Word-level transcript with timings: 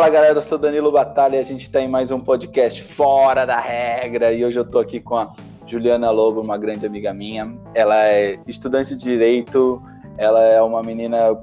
Fala 0.00 0.12
galera, 0.12 0.38
eu 0.38 0.42
sou 0.42 0.56
Danilo 0.56 0.90
Batalha 0.90 1.36
e 1.36 1.40
a 1.40 1.44
gente 1.44 1.64
está 1.64 1.78
em 1.78 1.86
mais 1.86 2.10
um 2.10 2.18
podcast 2.18 2.82
Fora 2.82 3.44
da 3.44 3.60
Regra 3.60 4.32
e 4.32 4.42
hoje 4.42 4.58
eu 4.58 4.62
estou 4.62 4.80
aqui 4.80 4.98
com 4.98 5.14
a 5.14 5.30
Juliana 5.66 6.10
Lobo, 6.10 6.40
uma 6.40 6.56
grande 6.56 6.86
amiga 6.86 7.12
minha. 7.12 7.54
Ela 7.74 8.06
é 8.06 8.40
estudante 8.46 8.96
de 8.96 9.02
Direito, 9.02 9.78
ela 10.16 10.42
é 10.42 10.62
uma 10.62 10.82
menina 10.82 11.38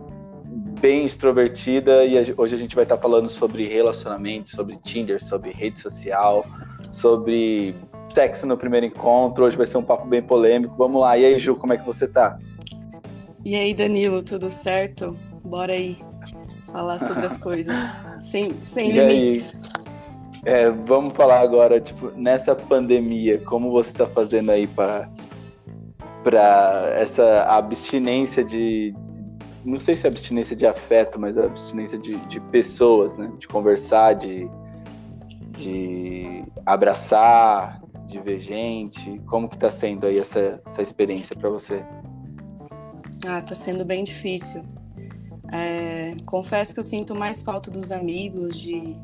bem 0.81 1.05
extrovertida 1.05 2.03
e 2.03 2.15
hoje 2.35 2.55
a 2.55 2.57
gente 2.57 2.73
vai 2.73 2.83
estar 2.83 2.97
falando 2.97 3.29
sobre 3.29 3.67
relacionamento, 3.67 4.49
sobre 4.49 4.75
Tinder, 4.77 5.23
sobre 5.23 5.51
rede 5.51 5.79
social, 5.79 6.43
sobre 6.91 7.75
sexo 8.09 8.47
no 8.47 8.57
primeiro 8.57 8.87
encontro. 8.87 9.45
Hoje 9.45 9.55
vai 9.55 9.67
ser 9.67 9.77
um 9.77 9.83
papo 9.83 10.07
bem 10.07 10.23
polêmico. 10.23 10.73
Vamos 10.75 10.99
lá. 10.99 11.15
E 11.15 11.25
aí, 11.25 11.37
Ju, 11.37 11.55
como 11.55 11.73
é 11.73 11.77
que 11.77 11.85
você 11.85 12.07
tá? 12.07 12.39
E 13.45 13.55
aí, 13.55 13.71
Danilo, 13.75 14.23
tudo 14.23 14.49
certo? 14.49 15.15
Bora 15.45 15.73
aí 15.73 16.06
falar 16.71 16.99
sobre 16.99 17.25
as 17.25 17.37
coisas 17.37 17.77
sem, 18.19 18.61
sem 18.61 18.91
limites. 18.91 19.57
É, 20.45 20.69
vamos 20.69 21.15
falar 21.15 21.41
agora, 21.41 21.81
tipo, 21.81 22.11
nessa 22.11 22.55
pandemia, 22.55 23.39
como 23.41 23.71
você 23.71 23.91
está 23.91 24.07
fazendo 24.07 24.51
aí 24.51 24.67
para 24.67 25.09
para 26.23 26.89
essa 26.97 27.43
abstinência 27.43 28.43
de, 28.43 28.93
não 29.63 29.79
sei 29.79 29.95
se 29.95 30.05
é 30.05 30.09
abstinência 30.09 30.55
de 30.55 30.65
afeto, 30.65 31.19
mas 31.19 31.37
abstinência 31.37 31.97
de, 31.97 32.17
de 32.27 32.39
pessoas, 32.39 33.17
né? 33.17 33.31
De 33.37 33.47
conversar, 33.47 34.13
de, 34.13 34.49
de 35.57 36.43
abraçar, 36.65 37.81
de 38.05 38.19
ver 38.19 38.39
gente. 38.39 39.21
Como 39.25 39.47
que 39.47 39.57
tá 39.57 39.69
sendo 39.69 40.05
aí 40.05 40.17
essa, 40.17 40.61
essa 40.65 40.81
experiência 40.81 41.35
para 41.35 41.49
você? 41.49 41.83
Ah, 43.27 43.41
tá 43.41 43.55
sendo 43.55 43.83
bem 43.83 44.03
difícil. 44.03 44.63
É, 45.53 46.15
confesso 46.25 46.73
que 46.73 46.79
eu 46.79 46.83
sinto 46.83 47.15
mais 47.15 47.41
falta 47.41 47.71
dos 47.71 47.91
amigos, 47.91 48.59
de 48.59 48.95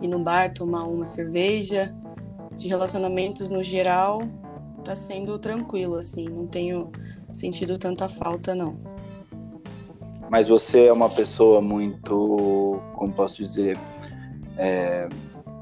ir 0.00 0.08
no 0.08 0.22
bar 0.22 0.52
tomar 0.52 0.84
uma 0.84 1.06
cerveja, 1.06 1.94
de 2.54 2.68
relacionamentos 2.68 3.48
no 3.50 3.62
geral, 3.62 4.20
tá 4.84 4.94
sendo 4.94 5.38
tranquilo, 5.38 5.96
assim, 5.96 6.28
não 6.28 6.46
tenho 6.46 6.90
sentido 7.30 7.78
tanta 7.78 8.08
falta, 8.08 8.54
não. 8.54 8.76
Mas 10.30 10.48
você 10.48 10.86
é 10.86 10.92
uma 10.92 11.08
pessoa 11.08 11.60
muito, 11.60 12.80
como 12.94 13.12
posso 13.12 13.42
dizer, 13.42 13.78
é, 14.56 15.08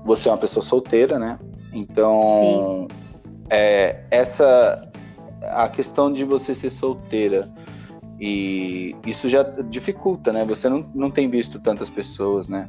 você 0.05 0.29
é 0.29 0.33
uma 0.33 0.39
pessoa 0.39 0.65
solteira, 0.65 1.19
né? 1.19 1.39
Então, 1.73 2.89
é, 3.49 4.05
essa 4.11 4.81
a 5.43 5.69
questão 5.69 6.12
de 6.12 6.25
você 6.25 6.55
ser 6.55 6.71
solteira 6.71 7.49
e 8.21 8.95
isso 9.07 9.31
já 9.31 9.43
dificulta, 9.43 10.31
né? 10.31 10.45
Você 10.45 10.69
não, 10.69 10.81
não 10.95 11.11
tem 11.11 11.31
visto 11.31 11.59
tantas 11.59 11.89
pessoas, 11.89 12.49
né? 12.49 12.69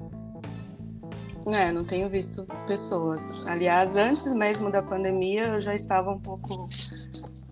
É, 1.48 1.72
não 1.72 1.84
tenho 1.84 2.10
visto 2.10 2.46
pessoas. 2.66 3.46
Aliás, 3.48 3.96
antes 3.96 4.32
mesmo 4.32 4.72
da 4.72 4.82
pandemia, 4.82 5.48
eu 5.48 5.62
já 5.62 5.76
estava 5.76 6.12
um 6.12 6.20
pouco. 6.20 6.70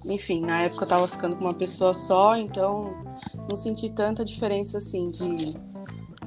Enfim, 0.06 0.42
na 0.42 0.62
época 0.62 0.84
eu 0.84 0.86
estava 0.86 1.08
ficando 1.08 1.36
com 1.36 1.42
uma 1.44 1.54
pessoa 1.54 1.94
só, 1.94 2.38
então 2.38 2.94
não 3.50 3.56
senti 3.56 3.90
tanta 3.90 4.24
diferença 4.24 4.78
assim 4.78 5.10
de, 5.10 5.56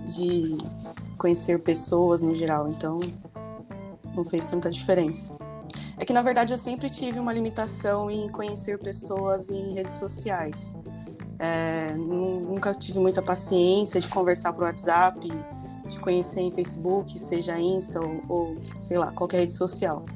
de 0.05 0.59
conhecer 1.17 1.59
pessoas 1.61 2.21
no 2.21 2.35
geral, 2.35 2.69
então 2.69 3.01
não 4.15 4.25
fez 4.25 4.45
tanta 4.45 4.71
diferença. 4.71 5.35
É 5.99 6.05
que 6.05 6.13
na 6.13 6.21
verdade 6.21 6.53
eu 6.53 6.59
sempre 6.59 6.91
tive 6.91 7.19
uma 7.19 7.33
limitação 7.33 8.11
em 8.11 8.29
conhecer 8.29 8.79
pessoas 8.79 9.49
em 9.49 9.73
redes 9.73 9.95
sociais. 9.95 10.75
É, 11.43 11.93
nunca 11.97 12.73
tive 12.73 13.01
muita 13.01 13.21
paciência 13.21 14.01
de 14.01 14.07
conversar 14.07 14.53
por 14.53 14.63
WhatsApp, 14.63 15.29
de 15.89 15.99
conhecer 15.99 16.41
em 16.41 16.53
Facebook, 16.53 17.19
seja 17.19 17.59
Insta 17.59 18.01
ou, 18.01 18.23
ou 18.29 18.57
sei 18.79 18.97
lá, 18.97 19.13
qualquer 19.13 19.39
rede 19.39 19.53
social. 19.53 20.07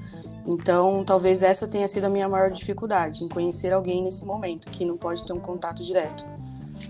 Então, 0.46 1.02
talvez 1.04 1.42
essa 1.42 1.66
tenha 1.66 1.88
sido 1.88 2.04
a 2.04 2.08
minha 2.08 2.28
maior 2.28 2.52
dificuldade, 2.52 3.24
em 3.24 3.28
conhecer 3.28 3.72
alguém 3.72 4.04
nesse 4.04 4.24
momento, 4.24 4.70
que 4.70 4.84
não 4.84 4.96
pode 4.96 5.24
ter 5.24 5.32
um 5.32 5.40
contato 5.40 5.82
direto 5.82 6.24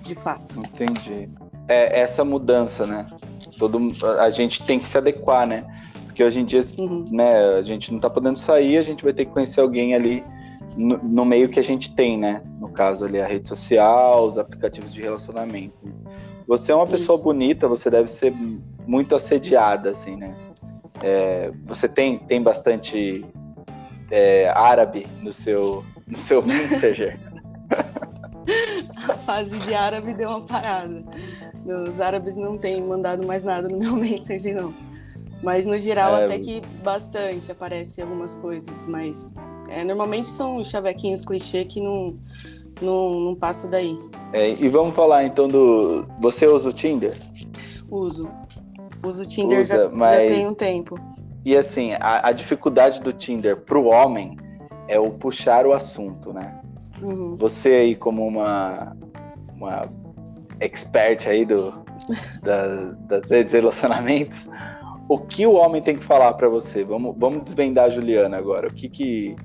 de 0.04 0.14
fato. 0.14 0.60
Entendi. 0.60 1.30
É 1.66 2.00
essa 2.00 2.22
mudança, 2.22 2.86
né? 2.86 3.06
Todo, 3.58 3.80
a 4.20 4.28
gente 4.28 4.62
tem 4.66 4.78
que 4.78 4.86
se 4.86 4.98
adequar, 4.98 5.48
né? 5.48 5.64
Porque 6.04 6.22
hoje 6.22 6.40
em 6.40 6.44
dia, 6.44 6.60
uhum. 6.76 7.08
né, 7.10 7.54
a 7.58 7.62
gente 7.62 7.90
não 7.90 7.98
tá 7.98 8.10
podendo 8.10 8.38
sair, 8.38 8.76
a 8.76 8.82
gente 8.82 9.02
vai 9.02 9.14
ter 9.14 9.24
que 9.24 9.32
conhecer 9.32 9.60
alguém 9.60 9.94
ali 9.94 10.22
no, 10.76 10.98
no, 10.98 11.24
meio 11.24 11.48
que 11.48 11.58
a 11.58 11.62
gente 11.62 11.94
tem, 11.94 12.18
né? 12.18 12.42
No 12.60 12.72
caso 12.72 13.04
ali, 13.04 13.20
a 13.20 13.26
rede 13.26 13.48
social, 13.48 14.26
os 14.26 14.38
aplicativos 14.38 14.92
de 14.92 15.00
relacionamento. 15.00 15.74
Você 16.46 16.72
é 16.72 16.74
uma 16.74 16.86
pessoa 16.86 17.16
Isso. 17.16 17.24
bonita, 17.24 17.68
você 17.68 17.90
deve 17.90 18.08
ser 18.08 18.32
muito 18.86 19.14
assediada, 19.14 19.90
assim, 19.90 20.16
né? 20.16 20.36
É, 21.02 21.52
você 21.64 21.88
tem, 21.88 22.18
tem 22.18 22.42
bastante 22.42 23.24
é, 24.10 24.48
árabe 24.50 25.06
no 25.22 25.32
seu, 25.32 25.84
no 26.06 26.16
seu 26.16 26.44
Messenger? 26.44 27.18
a 29.08 29.16
fase 29.18 29.58
de 29.60 29.74
árabe 29.74 30.14
deu 30.14 30.30
uma 30.30 30.42
parada. 30.42 31.04
Os 31.88 32.00
árabes 32.00 32.36
não 32.36 32.56
têm 32.56 32.82
mandado 32.82 33.26
mais 33.26 33.44
nada 33.44 33.68
no 33.70 33.78
meu 33.78 33.96
message, 33.96 34.52
não. 34.52 34.74
Mas 35.42 35.66
no 35.66 35.78
geral, 35.78 36.16
é... 36.16 36.24
até 36.24 36.38
que 36.38 36.62
bastante 36.82 37.50
aparece 37.52 38.00
algumas 38.00 38.36
coisas, 38.36 38.88
mas 38.88 39.32
é, 39.70 39.84
normalmente 39.84 40.28
são 40.28 40.64
chavequinhos 40.64 41.24
clichê 41.24 41.64
que 41.64 41.80
não, 41.80 42.16
não, 42.80 43.20
não 43.20 43.34
passa 43.34 43.68
daí. 43.68 43.98
É, 44.32 44.50
e 44.50 44.68
vamos 44.68 44.94
falar 44.94 45.24
então 45.24 45.48
do. 45.48 46.06
Você 46.20 46.46
usa 46.46 46.68
o 46.68 46.72
Tinder? 46.72 47.16
Uso. 47.90 48.28
Uso 49.04 49.22
o 49.22 49.26
Tinder 49.26 49.62
usa, 49.62 49.74
já, 49.74 49.88
mas... 49.88 50.30
já 50.30 50.36
tem 50.36 50.46
um 50.46 50.54
tempo. 50.54 50.98
E 51.44 51.56
assim, 51.56 51.92
a, 51.94 52.28
a 52.28 52.32
dificuldade 52.32 53.00
do 53.00 53.12
Tinder 53.12 53.64
pro 53.64 53.84
homem 53.84 54.36
é 54.88 54.98
o 54.98 55.10
puxar 55.10 55.66
o 55.66 55.72
assunto, 55.72 56.32
né? 56.32 56.60
Uhum. 57.00 57.36
Você 57.36 57.68
aí 57.70 57.94
como 57.94 58.26
uma, 58.26 58.96
uma 59.54 59.88
expert 60.60 61.28
aí 61.28 61.44
do, 61.44 61.84
da, 62.42 62.92
das 63.08 63.28
redes 63.30 63.52
de 63.52 63.58
relacionamentos, 63.58 64.48
o 65.08 65.18
que 65.18 65.46
o 65.46 65.52
homem 65.52 65.80
tem 65.80 65.96
que 65.96 66.04
falar 66.04 66.32
para 66.34 66.48
você? 66.48 66.82
Vamos, 66.82 67.14
vamos 67.16 67.44
desvendar 67.44 67.86
a 67.86 67.90
Juliana 67.90 68.36
agora. 68.36 68.68
O 68.68 68.72
que 68.72 68.88
que 68.88 69.36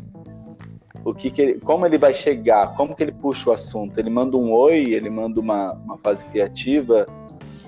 o 1.04 1.14
que, 1.14 1.32
que 1.32 1.42
ele, 1.42 1.60
como 1.60 1.86
ele 1.86 1.98
vai 1.98 2.14
chegar? 2.14 2.76
Como 2.76 2.96
que 2.96 3.04
ele 3.04 3.12
puxa 3.12 3.50
o 3.50 3.54
assunto? 3.54 3.98
Ele 3.98 4.10
manda 4.10 4.38
um 4.38 4.52
oi? 4.52 4.94
Ele 4.94 5.10
manda 5.10 5.40
uma, 5.40 5.74
uma 5.74 5.98
fase 5.98 6.24
criativa? 6.26 7.08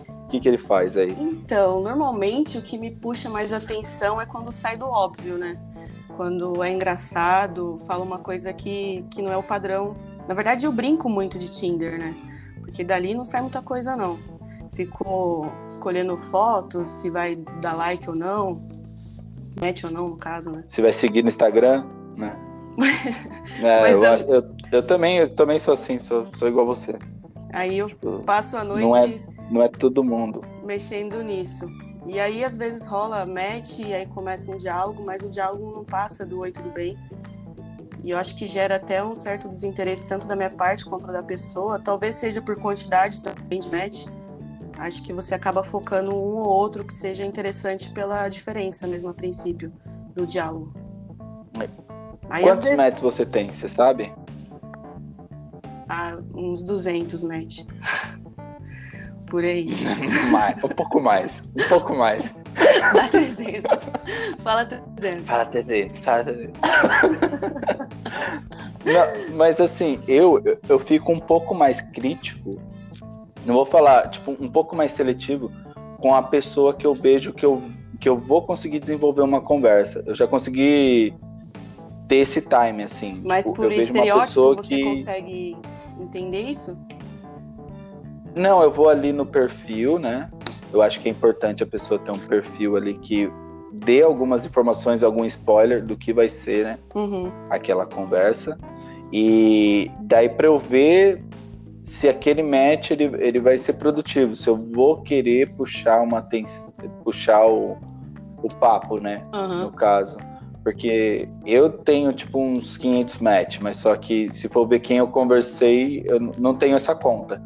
O 0.09 0.27
que 0.27 0.39
que 0.39 0.47
ele 0.47 0.57
faz 0.57 0.97
aí? 0.97 1.15
Então, 1.19 1.81
normalmente 1.81 2.57
o 2.57 2.61
que 2.61 2.77
me 2.77 2.91
puxa 2.91 3.29
mais 3.29 3.53
atenção 3.53 4.19
é 4.19 4.25
quando 4.25 4.51
sai 4.51 4.77
do 4.77 4.85
óbvio, 4.85 5.37
né? 5.37 5.57
quando 6.15 6.63
é 6.63 6.71
engraçado, 6.71 7.77
fala 7.85 8.03
uma 8.03 8.19
coisa 8.19 8.53
que, 8.53 9.05
que 9.09 9.21
não 9.21 9.31
é 9.31 9.37
o 9.37 9.43
padrão. 9.43 9.95
Na 10.27 10.33
verdade, 10.33 10.65
eu 10.65 10.71
brinco 10.71 11.09
muito 11.09 11.37
de 11.37 11.51
Tinder, 11.51 11.97
né? 11.97 12.15
Porque 12.59 12.83
dali 12.83 13.13
não 13.13 13.25
sai 13.25 13.41
muita 13.41 13.61
coisa, 13.61 13.95
não. 13.95 14.17
Ficou 14.73 15.51
escolhendo 15.67 16.17
fotos, 16.17 16.87
se 16.87 17.09
vai 17.09 17.35
dar 17.61 17.73
like 17.73 18.09
ou 18.09 18.15
não, 18.15 18.61
mete 19.59 19.85
ou 19.85 19.91
não, 19.91 20.09
no 20.09 20.17
caso, 20.17 20.51
né? 20.51 20.63
Se 20.67 20.81
vai 20.81 20.93
seguir 20.93 21.23
no 21.23 21.29
Instagram, 21.29 21.85
né? 22.15 22.52
É, 23.61 23.91
eu, 23.93 24.03
eu... 24.03 24.19
Eu, 24.27 24.55
eu, 24.71 24.83
também, 24.83 25.17
eu 25.17 25.29
também 25.29 25.59
sou 25.59 25.73
assim, 25.73 25.99
sou, 25.99 26.29
sou 26.35 26.47
igual 26.47 26.65
a 26.65 26.75
você. 26.75 26.97
Aí 27.53 27.77
eu 27.77 27.87
tipo, 27.87 28.23
passo 28.23 28.57
a 28.57 28.63
noite. 28.63 28.83
Não 28.83 28.95
é, 28.95 29.19
não 29.51 29.63
é 29.63 29.67
todo 29.67 30.03
mundo. 30.03 30.41
Mexendo 30.65 31.21
nisso. 31.21 31.67
E 32.07 32.19
aí, 32.19 32.43
às 32.43 32.57
vezes, 32.57 32.85
rola 32.85 33.25
match 33.25 33.79
e 33.79 33.93
aí 33.93 34.05
começa 34.07 34.51
um 34.51 34.57
diálogo, 34.57 35.03
mas 35.05 35.21
o 35.21 35.29
diálogo 35.29 35.71
não 35.71 35.85
passa 35.85 36.25
do 36.25 36.39
oi, 36.39 36.51
tudo 36.51 36.69
bem. 36.71 36.97
E 38.03 38.11
eu 38.11 38.17
acho 38.17 38.35
que 38.35 38.45
gera 38.45 38.75
até 38.75 39.01
um 39.01 39.15
certo 39.15 39.47
desinteresse, 39.47 40.05
tanto 40.05 40.27
da 40.27 40.35
minha 40.35 40.49
parte 40.49 40.83
quanto 40.83 41.07
da 41.07 41.23
pessoa. 41.23 41.79
Talvez 41.79 42.15
seja 42.15 42.41
por 42.41 42.59
quantidade 42.59 43.21
também 43.21 43.59
de 43.59 43.69
match. 43.69 44.05
Acho 44.77 45.01
que 45.03 45.13
você 45.13 45.33
acaba 45.33 45.63
focando 45.63 46.11
um 46.11 46.33
ou 46.33 46.45
outro 46.45 46.83
que 46.83 46.93
seja 46.93 47.23
interessante 47.23 47.91
pela 47.91 48.27
diferença 48.27 48.85
mesmo, 48.85 49.11
a 49.11 49.13
princípio, 49.13 49.71
do 50.13 50.25
diálogo. 50.25 50.73
Aí, 52.33 52.41
Quantos 52.41 52.61
vezes... 52.61 52.75
matches 52.75 52.99
você 52.99 53.27
tem, 53.27 53.51
você 53.51 53.69
sabe? 53.69 54.11
Ah, 55.87 56.17
uns 56.33 56.63
200 56.63 57.21
match. 57.21 57.59
por 59.29 59.43
aí. 59.43 59.69
mais, 60.31 60.63
um 60.63 60.67
pouco 60.69 60.99
mais, 60.99 61.43
um 61.55 61.69
pouco 61.69 61.93
mais. 61.93 62.35
Dá 62.91 63.07
300. 63.07 63.61
Fala 64.43 64.65
300. 64.65 65.25
Fala 65.27 65.45
300, 65.45 65.99
fala 65.99 66.23
300. 66.23 66.59
Não, 68.83 69.35
mas 69.37 69.61
assim, 69.61 69.99
eu, 70.07 70.41
eu 70.67 70.79
fico 70.79 71.11
um 71.11 71.19
pouco 71.19 71.53
mais 71.53 71.81
crítico, 71.81 72.49
não 73.45 73.53
vou 73.53 73.65
falar, 73.65 74.09
tipo, 74.09 74.35
um 74.39 74.49
pouco 74.49 74.75
mais 74.75 74.91
seletivo 74.91 75.51
com 75.99 76.15
a 76.15 76.23
pessoa 76.23 76.73
que 76.73 76.87
eu 76.87 76.95
vejo 76.95 77.31
que 77.31 77.45
eu, 77.45 77.61
que 77.99 78.09
eu 78.09 78.17
vou 78.17 78.41
conseguir 78.41 78.79
desenvolver 78.79 79.21
uma 79.21 79.39
conversa. 79.39 80.03
Eu 80.07 80.15
já 80.15 80.25
consegui 80.25 81.13
ter 82.07 82.17
esse 82.17 82.41
time, 82.41 82.83
assim. 82.83 83.21
Mas 83.25 83.45
tipo, 83.45 83.57
por 83.57 83.71
estereótipo 83.71 84.55
você 84.55 84.77
que... 84.77 84.83
consegue 84.83 85.57
entender 85.99 86.41
isso? 86.41 86.77
Não, 88.35 88.63
eu 88.63 88.71
vou 88.71 88.89
ali 88.89 89.13
no 89.13 89.25
perfil, 89.25 89.99
né? 89.99 90.29
eu 90.73 90.81
acho 90.81 90.99
que 90.99 91.07
é 91.07 91.11
importante 91.11 91.61
a 91.61 91.67
pessoa 91.67 91.99
ter 91.99 92.11
um 92.11 92.17
perfil 92.17 92.75
ali 92.75 92.95
que 92.95 93.31
dê 93.71 94.01
algumas 94.01 94.45
informações, 94.45 95.03
algum 95.03 95.23
spoiler 95.25 95.85
do 95.85 95.95
que 95.95 96.11
vai 96.11 96.27
ser, 96.27 96.65
né? 96.65 96.79
Uhum. 96.95 97.31
Aquela 97.49 97.85
conversa. 97.85 98.57
E 99.11 99.91
daí 100.01 100.27
para 100.27 100.47
eu 100.47 100.57
ver 100.57 101.23
se 101.83 102.09
aquele 102.09 102.41
match 102.41 102.91
ele, 102.91 103.11
ele 103.19 103.39
vai 103.39 103.57
ser 103.57 103.73
produtivo, 103.73 104.35
se 104.35 104.47
eu 104.47 104.55
vou 104.55 105.01
querer 105.01 105.53
puxar 105.53 106.01
uma 106.01 106.25
puxar 107.03 107.45
o, 107.45 107.77
o 108.41 108.47
papo, 108.59 108.99
né? 108.99 109.23
Uhum. 109.35 109.65
No 109.65 109.71
caso. 109.71 110.17
Porque 110.63 111.27
eu 111.45 111.69
tenho, 111.69 112.13
tipo, 112.13 112.39
uns 112.39 112.77
500 112.77 113.19
match, 113.19 113.59
mas 113.59 113.77
só 113.77 113.95
que 113.95 114.33
se 114.33 114.47
for 114.47 114.65
ver 114.65 114.79
quem 114.79 114.97
eu 114.97 115.07
conversei, 115.07 116.05
eu 116.09 116.19
não 116.19 116.55
tenho 116.55 116.75
essa 116.75 116.95
conta. 116.95 117.41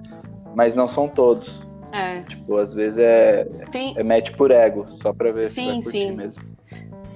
Mas 0.56 0.76
não 0.76 0.88
são 0.88 1.08
todos. 1.08 1.66
É. 1.92 2.22
Tipo, 2.22 2.58
às 2.58 2.74
vezes 2.74 3.00
é, 3.00 3.46
Tem... 3.72 3.94
é 3.98 4.04
match 4.04 4.32
por 4.32 4.52
ego, 4.52 4.88
só 4.92 5.14
pra 5.14 5.32
ver 5.32 5.48
sim, 5.48 5.82
se 5.82 5.86
vai 5.86 5.92
sim. 5.92 6.16
mesmo. 6.16 6.44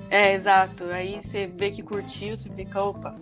É, 0.10 0.34
exato. 0.34 0.86
Aí 0.86 1.22
você 1.22 1.48
vê 1.48 1.70
que 1.70 1.84
curtiu, 1.84 2.36
você 2.36 2.50
fica, 2.50 2.82
opa. 2.82 3.16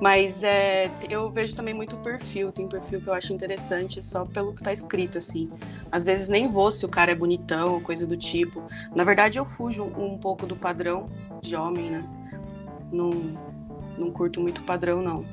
Mas 0.00 0.42
é, 0.42 0.90
eu 1.08 1.30
vejo 1.30 1.56
também 1.56 1.72
muito 1.72 1.96
perfil. 1.98 2.52
Tem 2.52 2.68
perfil 2.68 3.00
que 3.00 3.08
eu 3.08 3.14
acho 3.14 3.32
interessante 3.32 4.02
só 4.02 4.24
pelo 4.24 4.54
que 4.54 4.62
tá 4.62 4.72
escrito, 4.72 5.18
assim. 5.18 5.50
Às 5.90 6.04
vezes 6.04 6.28
nem 6.28 6.48
vou 6.48 6.70
se 6.70 6.84
o 6.84 6.88
cara 6.88 7.12
é 7.12 7.14
bonitão 7.14 7.74
ou 7.74 7.80
coisa 7.80 8.06
do 8.06 8.16
tipo. 8.16 8.62
Na 8.94 9.04
verdade, 9.04 9.38
eu 9.38 9.44
fujo 9.44 9.84
um, 9.84 10.14
um 10.14 10.18
pouco 10.18 10.46
do 10.46 10.54
padrão 10.54 11.08
de 11.40 11.56
homem, 11.56 11.90
né? 11.90 12.04
Não, 12.92 13.10
não 13.96 14.10
curto 14.10 14.40
muito 14.40 14.62
padrão, 14.62 15.02
não. 15.02 15.24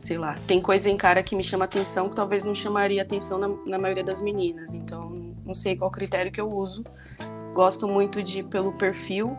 Sei 0.00 0.18
lá, 0.18 0.36
tem 0.46 0.60
coisa 0.60 0.90
em 0.90 0.96
cara 0.96 1.22
que 1.22 1.34
me 1.34 1.42
chama 1.42 1.64
atenção 1.64 2.08
que 2.08 2.16
talvez 2.16 2.44
não 2.44 2.54
chamaria 2.54 3.00
atenção 3.02 3.38
na, 3.38 3.48
na 3.66 3.78
maioria 3.78 4.04
das 4.04 4.20
meninas. 4.20 4.74
Então, 4.74 5.34
não 5.44 5.54
sei 5.54 5.76
qual 5.76 5.90
critério 5.90 6.30
que 6.30 6.40
eu 6.40 6.50
uso. 6.50 6.84
Gosto 7.54 7.88
muito 7.88 8.22
de 8.22 8.42
pelo 8.42 8.72
perfil. 8.76 9.36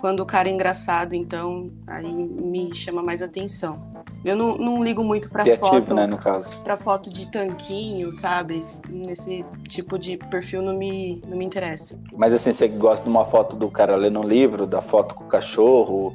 Quando 0.00 0.20
o 0.20 0.26
cara 0.26 0.48
é 0.48 0.52
engraçado, 0.52 1.14
então, 1.14 1.70
aí 1.86 2.12
me 2.12 2.74
chama 2.74 3.02
mais 3.02 3.22
atenção. 3.22 3.89
Eu 4.24 4.36
não, 4.36 4.56
não 4.56 4.84
ligo 4.84 5.02
muito 5.02 5.30
pra 5.30 5.42
Criativo, 5.44 5.70
foto. 5.70 5.94
né, 5.94 6.06
no 6.06 6.18
caso. 6.18 6.62
Pra 6.62 6.76
foto 6.76 7.10
de 7.10 7.30
tanquinho, 7.30 8.12
sabe? 8.12 8.64
Nesse 8.88 9.44
tipo 9.66 9.98
de 9.98 10.18
perfil 10.18 10.60
não 10.60 10.76
me, 10.76 11.22
não 11.26 11.38
me 11.38 11.44
interessa. 11.44 11.98
Mas 12.12 12.34
assim, 12.34 12.52
você 12.52 12.68
gosta 12.68 13.04
de 13.04 13.10
uma 13.10 13.24
foto 13.24 13.56
do 13.56 13.70
cara 13.70 13.96
lendo 13.96 14.20
um 14.20 14.24
livro, 14.24 14.66
da 14.66 14.82
foto 14.82 15.14
com 15.14 15.24
o 15.24 15.26
cachorro, 15.26 16.14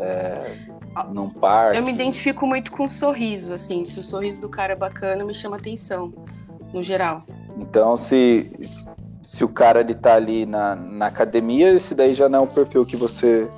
é, 0.00 0.56
num 1.12 1.30
parque? 1.30 1.78
Eu 1.78 1.84
me 1.84 1.92
identifico 1.92 2.44
muito 2.46 2.72
com 2.72 2.86
o 2.86 2.90
sorriso, 2.90 3.52
assim. 3.52 3.84
Se 3.84 4.00
o 4.00 4.02
sorriso 4.02 4.40
do 4.40 4.48
cara 4.48 4.72
é 4.72 4.76
bacana, 4.76 5.24
me 5.24 5.32
chama 5.32 5.56
atenção, 5.56 6.12
no 6.72 6.82
geral. 6.82 7.22
Então, 7.58 7.96
se, 7.96 8.50
se 9.22 9.44
o 9.44 9.48
cara 9.48 9.80
ele 9.80 9.94
tá 9.94 10.14
ali 10.14 10.46
na, 10.46 10.74
na 10.74 11.06
academia, 11.06 11.72
esse 11.72 11.94
daí 11.94 12.12
já 12.12 12.28
não 12.28 12.40
é 12.40 12.42
um 12.42 12.48
perfil 12.48 12.84
que 12.84 12.96
você, 12.96 13.48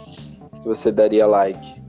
que 0.60 0.68
você 0.68 0.92
daria 0.92 1.26
like 1.26 1.81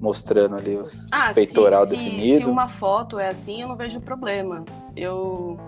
mostrando 0.00 0.56
ali 0.56 0.76
o 0.76 0.90
ah, 1.12 1.32
peitoral 1.34 1.86
se, 1.86 1.96
definido. 1.96 2.38
Se, 2.38 2.38
se 2.38 2.46
uma 2.46 2.68
foto 2.68 3.18
é 3.18 3.28
assim, 3.28 3.62
eu 3.62 3.68
não 3.68 3.76
vejo 3.76 4.00
problema. 4.00 4.64
Eu 4.96 5.58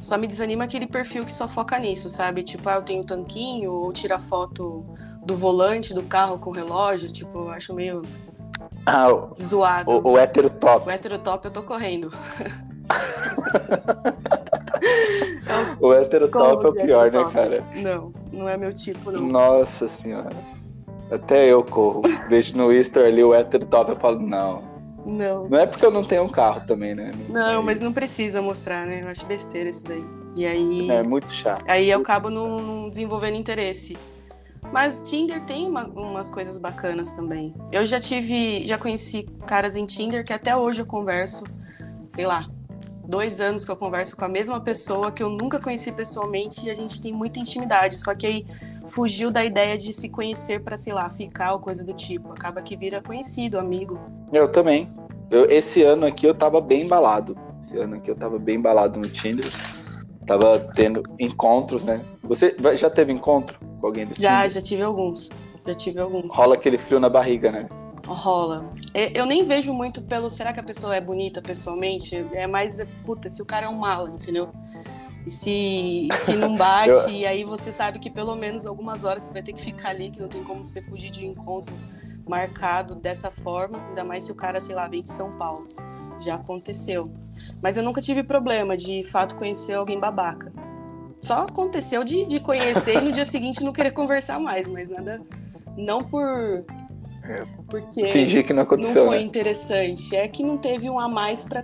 só 0.00 0.16
me 0.16 0.26
desanima 0.26 0.64
aquele 0.64 0.86
perfil 0.86 1.24
que 1.24 1.32
só 1.32 1.48
foca 1.48 1.78
nisso, 1.78 2.08
sabe? 2.08 2.42
Tipo, 2.42 2.68
ah, 2.68 2.76
eu 2.76 2.82
tenho 2.82 3.04
tanquinho, 3.04 3.72
ou 3.72 3.92
tira 3.92 4.18
foto 4.18 4.84
do 5.24 5.36
volante 5.36 5.92
do 5.92 6.02
carro 6.02 6.38
com 6.38 6.50
relógio, 6.50 7.10
tipo, 7.10 7.38
eu 7.38 7.50
acho 7.50 7.74
meio 7.74 8.02
ah, 8.86 9.08
zoado. 9.40 9.90
O, 9.90 10.12
o 10.12 10.18
hétero 10.18 10.50
top. 10.50 10.86
O 10.86 10.90
hétero 10.90 11.18
top 11.18 11.46
eu 11.46 11.50
tô 11.50 11.62
correndo. 11.62 12.10
o 15.80 15.92
hétero 15.92 16.28
top 16.28 16.64
é 16.64 16.68
o 16.68 16.72
pior, 16.72 17.10
né, 17.10 17.24
cara? 17.32 17.64
Não, 17.76 18.12
não 18.32 18.48
é 18.48 18.56
meu 18.56 18.72
tipo, 18.72 19.12
não. 19.12 19.28
Nossa 19.28 19.88
senhora. 19.88 20.61
Até 21.12 21.46
eu 21.46 21.62
corro. 21.62 22.02
Vejo 22.28 22.56
no 22.56 22.72
Easter 22.72 23.04
ali 23.04 23.22
o 23.22 23.34
hétero 23.34 23.66
top, 23.66 23.90
eu 23.90 23.96
falo, 23.98 24.18
não. 24.18 24.62
Não. 25.04 25.48
Não 25.48 25.58
é 25.58 25.66
porque 25.66 25.84
eu 25.84 25.90
não 25.90 26.02
tenho 26.02 26.22
um 26.22 26.28
carro 26.28 26.66
também, 26.66 26.94
né? 26.94 27.12
Não, 27.28 27.54
não 27.54 27.62
mas 27.62 27.78
não 27.78 27.92
precisa 27.92 28.40
mostrar, 28.40 28.86
né? 28.86 29.02
Eu 29.02 29.08
acho 29.08 29.26
besteira 29.26 29.68
isso 29.68 29.84
daí. 29.84 30.04
E 30.34 30.46
aí. 30.46 30.90
É 30.90 31.02
muito 31.02 31.30
chato. 31.30 31.64
Aí 31.68 31.90
eu 31.90 31.98
acabo 31.98 32.30
não, 32.30 32.60
não 32.60 32.88
desenvolvendo 32.88 33.36
interesse. 33.36 33.98
Mas 34.72 35.02
Tinder 35.04 35.44
tem 35.44 35.66
uma, 35.66 35.84
umas 35.84 36.30
coisas 36.30 36.56
bacanas 36.56 37.12
também. 37.12 37.54
Eu 37.70 37.84
já 37.84 38.00
tive, 38.00 38.64
já 38.64 38.78
conheci 38.78 39.24
caras 39.46 39.76
em 39.76 39.84
Tinder 39.84 40.24
que 40.24 40.32
até 40.32 40.56
hoje 40.56 40.80
eu 40.80 40.86
converso, 40.86 41.44
sei 42.08 42.26
lá, 42.26 42.48
dois 43.06 43.40
anos 43.40 43.64
que 43.64 43.70
eu 43.70 43.76
converso 43.76 44.16
com 44.16 44.24
a 44.24 44.28
mesma 44.28 44.60
pessoa 44.60 45.12
que 45.12 45.22
eu 45.22 45.28
nunca 45.28 45.58
conheci 45.58 45.92
pessoalmente 45.92 46.64
e 46.64 46.70
a 46.70 46.74
gente 46.74 47.02
tem 47.02 47.12
muita 47.12 47.38
intimidade. 47.38 48.00
Só 48.00 48.14
que 48.14 48.26
aí 48.26 48.46
fugiu 48.88 49.30
da 49.30 49.44
ideia 49.44 49.76
de 49.76 49.92
se 49.92 50.08
conhecer 50.08 50.62
para, 50.62 50.76
sei 50.76 50.92
lá, 50.92 51.08
ficar 51.10 51.52
ou 51.54 51.60
coisa 51.60 51.84
do 51.84 51.92
tipo. 51.92 52.32
Acaba 52.32 52.62
que 52.62 52.76
vira 52.76 53.02
conhecido, 53.02 53.58
amigo. 53.58 53.98
Eu 54.32 54.50
também. 54.50 54.90
Eu, 55.30 55.50
esse 55.50 55.82
ano 55.82 56.06
aqui 56.06 56.26
eu 56.26 56.34
tava 56.34 56.60
bem 56.60 56.82
embalado. 56.82 57.36
Esse 57.62 57.78
ano 57.78 57.96
aqui 57.96 58.10
eu 58.10 58.16
tava 58.16 58.38
bem 58.38 58.56
embalado 58.56 58.98
no 58.98 59.08
Tinder. 59.08 59.46
Tava 60.26 60.58
tendo 60.74 61.02
encontros, 61.18 61.82
né? 61.84 62.00
Você 62.22 62.54
já 62.76 62.88
teve 62.88 63.12
encontro 63.12 63.58
com 63.80 63.86
alguém 63.86 64.06
do 64.06 64.14
Já, 64.20 64.42
Tinder? 64.42 64.50
já 64.50 64.60
tive 64.62 64.82
alguns. 64.82 65.30
Já 65.66 65.74
tive 65.74 66.00
alguns. 66.00 66.34
Rola 66.34 66.54
aquele 66.54 66.78
frio 66.78 67.00
na 67.00 67.08
barriga, 67.08 67.50
né? 67.50 67.68
Rola. 68.06 68.72
Eu 69.14 69.26
nem 69.26 69.44
vejo 69.46 69.72
muito 69.72 70.02
pelo 70.02 70.28
será 70.28 70.52
que 70.52 70.60
a 70.60 70.62
pessoa 70.62 70.94
é 70.94 71.00
bonita 71.00 71.40
pessoalmente? 71.40 72.16
É 72.32 72.46
mais, 72.46 72.76
puta, 73.04 73.28
se 73.28 73.40
o 73.40 73.46
cara 73.46 73.66
é 73.66 73.68
um 73.68 73.76
mala, 73.76 74.10
entendeu? 74.10 74.50
Se, 75.26 76.08
se 76.12 76.32
não 76.34 76.56
bate, 76.56 76.90
eu... 77.08 77.10
e 77.10 77.26
aí 77.26 77.44
você 77.44 77.70
sabe 77.70 77.98
que 77.98 78.10
pelo 78.10 78.34
menos 78.34 78.66
algumas 78.66 79.04
horas 79.04 79.24
você 79.24 79.32
vai 79.32 79.42
ter 79.42 79.52
que 79.52 79.62
ficar 79.62 79.90
ali, 79.90 80.10
que 80.10 80.20
não 80.20 80.28
tem 80.28 80.42
como 80.42 80.66
você 80.66 80.82
fugir 80.82 81.10
de 81.10 81.24
um 81.24 81.30
encontro 81.30 81.74
marcado 82.26 82.94
dessa 82.94 83.30
forma, 83.30 83.84
ainda 83.88 84.04
mais 84.04 84.24
se 84.24 84.32
o 84.32 84.34
cara, 84.34 84.60
sei 84.60 84.74
lá, 84.74 84.88
vem 84.88 85.02
de 85.02 85.12
São 85.12 85.32
Paulo. 85.36 85.68
Já 86.20 86.36
aconteceu. 86.36 87.10
Mas 87.60 87.76
eu 87.76 87.82
nunca 87.82 88.00
tive 88.00 88.22
problema 88.22 88.76
de 88.76 89.04
fato 89.10 89.36
conhecer 89.36 89.74
alguém 89.74 89.98
babaca. 89.98 90.52
Só 91.20 91.34
aconteceu 91.42 92.02
de, 92.02 92.24
de 92.24 92.40
conhecer 92.40 92.96
e 92.96 93.00
no 93.00 93.12
dia 93.12 93.24
seguinte 93.24 93.62
não 93.62 93.72
querer 93.72 93.92
conversar 93.92 94.40
mais, 94.40 94.66
mas 94.66 94.88
nada. 94.88 95.22
Não 95.76 96.02
por. 96.02 96.24
É, 97.24 97.46
porque 97.70 98.08
Fingir 98.08 98.44
que 98.44 98.52
não 98.52 98.64
aconteceu. 98.64 99.02
Não 99.02 99.10
foi 99.10 99.20
né? 99.20 99.24
interessante. 99.24 100.14
É 100.16 100.26
que 100.26 100.42
não 100.42 100.58
teve 100.58 100.90
um 100.90 100.98
a 100.98 101.08
mais 101.08 101.44
para 101.44 101.62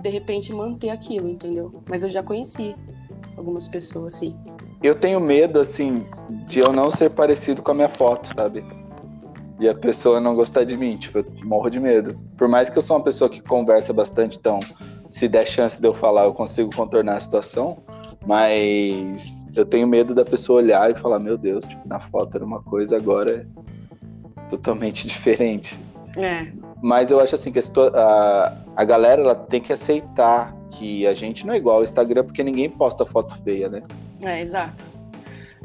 de 0.00 0.08
repente 0.08 0.52
manter 0.52 0.90
aquilo, 0.90 1.28
entendeu? 1.28 1.82
Mas 1.88 2.02
eu 2.02 2.08
já 2.08 2.22
conheci 2.22 2.74
algumas 3.36 3.68
pessoas 3.68 4.14
assim. 4.14 4.36
Eu 4.82 4.94
tenho 4.94 5.20
medo, 5.20 5.60
assim, 5.60 6.06
de 6.46 6.58
eu 6.60 6.72
não 6.72 6.90
ser 6.90 7.10
parecido 7.10 7.62
com 7.62 7.70
a 7.70 7.74
minha 7.74 7.88
foto, 7.88 8.28
sabe? 8.34 8.64
E 9.58 9.68
a 9.68 9.74
pessoa 9.74 10.20
não 10.20 10.34
gostar 10.34 10.64
de 10.64 10.74
mim, 10.74 10.96
tipo, 10.96 11.18
eu 11.18 11.26
morro 11.44 11.68
de 11.68 11.78
medo. 11.78 12.18
Por 12.36 12.48
mais 12.48 12.70
que 12.70 12.78
eu 12.78 12.82
sou 12.82 12.96
uma 12.96 13.04
pessoa 13.04 13.28
que 13.28 13.42
conversa 13.42 13.92
bastante, 13.92 14.38
então, 14.38 14.58
se 15.10 15.28
der 15.28 15.46
chance 15.46 15.78
de 15.78 15.86
eu 15.86 15.92
falar, 15.92 16.24
eu 16.24 16.32
consigo 16.32 16.74
contornar 16.74 17.16
a 17.16 17.20
situação, 17.20 17.76
mas 18.26 19.38
eu 19.54 19.66
tenho 19.66 19.86
medo 19.86 20.14
da 20.14 20.24
pessoa 20.24 20.62
olhar 20.62 20.90
e 20.90 20.94
falar, 20.94 21.18
meu 21.18 21.36
Deus, 21.36 21.66
tipo, 21.66 21.86
na 21.86 22.00
foto 22.00 22.36
era 22.36 22.44
uma 22.44 22.62
coisa, 22.62 22.96
agora 22.96 23.46
é 23.46 24.48
totalmente 24.48 25.06
diferente. 25.08 25.78
É. 26.16 26.46
Mas 26.82 27.10
eu 27.10 27.20
acho 27.20 27.34
assim 27.34 27.52
que 27.52 27.58
a, 27.58 28.56
a 28.76 28.84
galera 28.84 29.20
ela 29.20 29.34
tem 29.34 29.60
que 29.60 29.72
aceitar 29.72 30.54
que 30.70 31.06
a 31.06 31.14
gente 31.14 31.46
não 31.46 31.54
é 31.54 31.56
igual 31.56 31.76
ao 31.78 31.84
Instagram, 31.84 32.24
porque 32.24 32.42
ninguém 32.42 32.70
posta 32.70 33.04
foto 33.04 33.34
feia, 33.42 33.68
né? 33.68 33.82
É, 34.22 34.40
exato. 34.40 34.86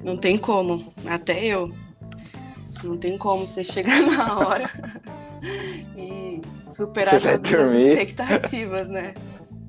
Não 0.04 0.18
tem 0.18 0.38
como. 0.38 0.84
Até 1.06 1.46
eu. 1.46 1.72
Não 2.84 2.98
tem 2.98 3.18
como 3.18 3.46
você 3.46 3.64
chegar 3.64 4.02
na 4.06 4.38
hora 4.40 4.70
e 5.98 6.42
superar 6.72 7.20
dormir. 7.20 7.64
as 7.64 7.74
expectativas, 7.74 8.90
né? 8.90 9.14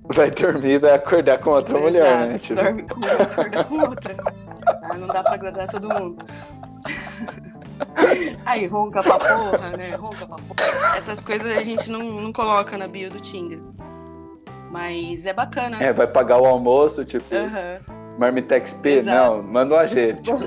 Vai 0.09 0.31
dormir 0.31 0.73
e 0.73 0.79
vai 0.79 0.93
acordar 0.93 1.39
com 1.39 1.51
outra 1.51 1.79
mulher, 1.79 2.29
né? 2.29 2.39
Tipo... 2.39 2.63
Dorme 2.63 2.83
com 2.85 2.97
uma, 2.97 3.13
acorda 3.13 3.65
com 3.65 3.75
outra. 3.81 4.17
Ah, 4.83 4.95
não 4.97 5.07
dá 5.09 5.23
pra 5.23 5.35
agradar 5.35 5.69
todo 5.69 5.89
mundo. 5.89 6.25
Aí, 8.45 8.67
ronca 8.67 9.03
pra 9.03 9.19
porra, 9.19 9.77
né? 9.77 9.97
Ronca 9.97 10.27
pra 10.27 10.37
porra. 10.37 10.97
Essas 10.97 11.21
coisas 11.21 11.57
a 11.57 11.63
gente 11.63 11.91
não, 11.91 12.03
não 12.03 12.33
coloca 12.33 12.79
na 12.79 12.87
bio 12.87 13.11
do 13.11 13.21
Tinder. 13.21 13.59
Mas 14.71 15.27
é 15.27 15.33
bacana. 15.33 15.83
É, 15.83 15.93
vai 15.93 16.07
pagar 16.07 16.39
o 16.39 16.47
almoço, 16.47 17.05
tipo. 17.05 17.35
Uhum. 17.35 18.19
Marmitex 18.19 18.75
P? 18.75 19.03
Não, 19.03 19.43
manda 19.43 19.75
um 19.75 19.79
AG. 19.79 20.19
Tipo. 20.23 20.39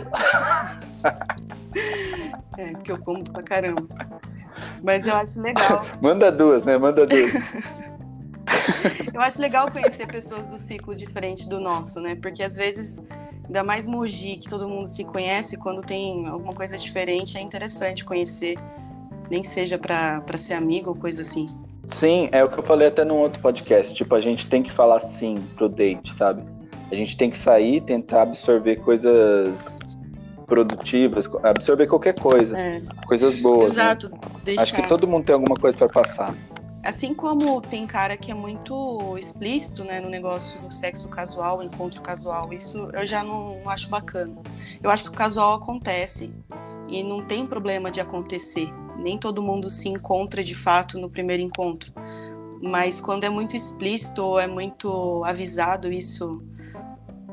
é, 2.57 2.71
porque 2.73 2.91
eu 2.91 2.99
como 2.99 3.23
pra 3.23 3.43
caramba. 3.43 3.87
Mas 4.83 5.07
eu 5.07 5.15
acho 5.15 5.39
legal. 5.39 5.85
Manda 6.01 6.31
duas, 6.31 6.65
né? 6.65 6.77
Manda 6.77 7.05
duas. 7.05 7.33
eu 9.13 9.21
acho 9.21 9.41
legal 9.41 9.71
conhecer 9.71 10.07
pessoas 10.07 10.47
do 10.47 10.57
ciclo 10.57 10.95
diferente 10.95 11.47
do 11.47 11.59
nosso, 11.59 11.99
né? 11.99 12.15
Porque 12.15 12.43
às 12.43 12.55
vezes 12.55 13.01
Ainda 13.49 13.63
mais 13.63 13.87
Mogi, 13.87 14.37
que 14.37 14.47
todo 14.47 14.69
mundo 14.69 14.87
se 14.87 15.03
conhece, 15.03 15.57
quando 15.57 15.81
tem 15.81 16.27
alguma 16.27 16.53
coisa 16.53 16.77
diferente, 16.77 17.35
é 17.35 17.41
interessante 17.41 18.05
conhecer, 18.05 18.55
nem 19.27 19.41
que 19.41 19.49
seja 19.49 19.75
para 19.75 20.37
ser 20.37 20.53
amigo 20.53 20.91
ou 20.91 20.95
coisa 20.95 21.23
assim. 21.23 21.47
Sim, 21.87 22.29
é 22.31 22.43
o 22.43 22.49
que 22.49 22.59
eu 22.59 22.63
falei 22.63 22.89
até 22.89 23.03
num 23.03 23.17
outro 23.17 23.41
podcast. 23.41 23.95
Tipo, 23.95 24.13
a 24.13 24.21
gente 24.21 24.47
tem 24.47 24.61
que 24.61 24.71
falar 24.71 24.99
sim 24.99 25.43
pro 25.55 25.67
date, 25.67 26.13
sabe? 26.13 26.43
A 26.91 26.95
gente 26.95 27.17
tem 27.17 27.31
que 27.31 27.37
sair, 27.39 27.81
tentar 27.81 28.21
absorver 28.21 28.75
coisas 28.75 29.79
produtivas, 30.45 31.27
absorver 31.41 31.87
qualquer 31.87 32.19
coisa, 32.19 32.55
é. 32.55 32.79
coisas 33.07 33.35
boas. 33.35 33.75
Né? 33.75 33.83
Exato. 33.83 34.09
Né? 34.09 34.17
Deixar... 34.43 34.61
Acho 34.61 34.75
que 34.75 34.87
todo 34.87 35.07
mundo 35.07 35.25
tem 35.25 35.33
alguma 35.33 35.55
coisa 35.55 35.75
para 35.75 35.89
passar. 35.89 36.35
Assim 36.83 37.13
como 37.13 37.61
tem 37.61 37.85
cara 37.85 38.15
que 38.15 38.31
é 38.31 38.33
muito 38.33 39.17
explícito, 39.17 39.83
né, 39.83 39.99
no 39.99 40.09
negócio 40.09 40.59
do 40.61 40.73
sexo 40.73 41.09
casual, 41.09 41.61
encontro 41.61 42.01
casual, 42.01 42.53
isso 42.53 42.89
eu 42.93 43.05
já 43.05 43.23
não, 43.23 43.59
não 43.61 43.69
acho 43.69 43.89
bacana. 43.89 44.41
Eu 44.81 44.89
acho 44.89 45.03
que 45.03 45.09
o 45.09 45.13
casual 45.13 45.55
acontece 45.55 46.33
e 46.87 47.03
não 47.03 47.23
tem 47.23 47.45
problema 47.45 47.91
de 47.91 47.99
acontecer. 47.99 48.71
Nem 48.97 49.17
todo 49.17 49.41
mundo 49.41 49.69
se 49.69 49.89
encontra 49.89 50.43
de 50.43 50.55
fato 50.55 50.97
no 50.97 51.09
primeiro 51.09 51.43
encontro. 51.43 51.91
Mas 52.61 52.99
quando 52.99 53.23
é 53.23 53.29
muito 53.29 53.55
explícito 53.55 54.23
ou 54.23 54.39
é 54.39 54.47
muito 54.47 55.23
avisado 55.25 55.91
isso 55.91 56.41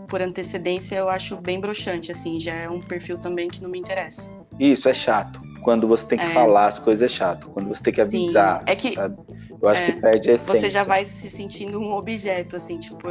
por 0.08 0.22
antecedência, 0.22 0.96
eu 0.96 1.08
acho 1.08 1.36
bem 1.36 1.60
broxante, 1.60 2.12
assim, 2.12 2.38
já 2.38 2.54
é 2.54 2.68
um 2.68 2.80
perfil 2.80 3.18
também 3.18 3.48
que 3.48 3.60
não 3.60 3.70
me 3.70 3.78
interessa. 3.78 4.32
Isso, 4.58 4.88
é 4.88 4.94
chato. 4.94 5.45
Quando 5.66 5.88
você 5.88 6.06
tem 6.06 6.16
que 6.16 6.24
é. 6.24 6.28
falar 6.28 6.66
as 6.66 6.78
coisas 6.78 7.10
é 7.10 7.12
chato. 7.12 7.48
Quando 7.48 7.66
você 7.66 7.82
tem 7.82 7.92
que 7.92 8.00
avisar, 8.00 8.58
Sim. 8.58 8.64
é 8.68 8.76
que, 8.76 8.92
sabe? 8.92 9.16
Eu 9.60 9.68
acho 9.68 9.82
é. 9.82 9.86
que 9.86 10.00
perde 10.00 10.30
a 10.30 10.34
essência. 10.34 10.60
Você 10.60 10.70
já 10.70 10.84
vai 10.84 11.04
se 11.04 11.28
sentindo 11.28 11.80
um 11.80 11.92
objeto, 11.92 12.54
assim, 12.54 12.78
tipo, 12.78 13.08